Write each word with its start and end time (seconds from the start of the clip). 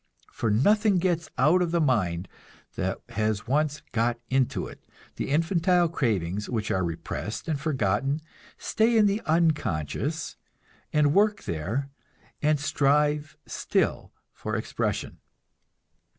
For 0.31 0.49
nothing 0.49 0.97
gets 0.97 1.29
out 1.37 1.61
of 1.61 1.69
the 1.69 1.79
mind 1.79 2.27
that 2.73 3.01
has 3.09 3.45
once 3.45 3.83
got 3.91 4.19
into 4.31 4.65
it; 4.65 4.83
the 5.17 5.29
infantile 5.29 5.87
cravings 5.89 6.49
which 6.49 6.71
are 6.71 6.83
repressed 6.83 7.47
and 7.47 7.61
forgotten 7.61 8.19
stay 8.57 8.97
in 8.97 9.05
the 9.05 9.21
unconscious, 9.27 10.37
and 10.91 11.13
work 11.13 11.43
there, 11.43 11.91
and 12.41 12.59
strive 12.59 13.37
still 13.45 14.11
for 14.33 14.55
expression. 14.55 15.19